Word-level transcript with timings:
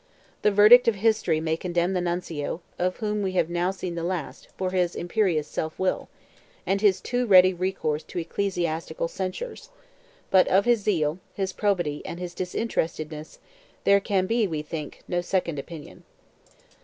The 0.41 0.49
verdict 0.49 0.87
of 0.87 0.95
history 0.95 1.39
may 1.39 1.55
condemn 1.55 1.93
the 1.93 2.01
Nuncio, 2.01 2.61
of 2.79 2.97
whom 2.97 3.21
we 3.21 3.33
have 3.33 3.51
now 3.51 3.69
seen 3.69 3.93
the 3.93 4.01
last, 4.01 4.47
for 4.57 4.71
his 4.71 4.95
imperious 4.95 5.47
self 5.47 5.77
will, 5.77 6.09
and 6.65 6.81
his 6.81 6.99
too 7.01 7.27
ready 7.27 7.53
recourse 7.53 8.01
to 8.05 8.17
ecclesiastical 8.17 9.07
censures; 9.07 9.69
but 10.31 10.47
of 10.47 10.65
his 10.65 10.79
zeal, 10.79 11.19
his 11.35 11.53
probity, 11.53 12.03
and 12.03 12.19
his 12.19 12.33
disinterestedness, 12.33 13.37
there 13.83 13.99
can 13.99 14.25
be, 14.25 14.47
we 14.47 14.63
think, 14.63 15.03
no 15.07 15.21
second 15.21 15.59
opinion. 15.59 16.03